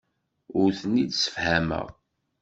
[0.59, 1.87] Ur ten-id-ssefhameɣ.